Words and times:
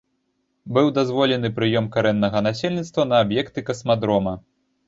Быў 0.77 0.87
дазволены 0.97 1.51
прыём 1.59 1.85
карэннага 1.97 2.43
насельніцтва 2.47 3.07
на 3.11 3.23
аб'екты 3.27 3.59
касмадрома. 3.69 4.39